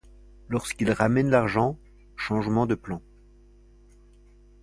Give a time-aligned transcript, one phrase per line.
[0.49, 1.77] Lorsqu'il ramène l'argent,
[2.15, 3.03] changement de plan.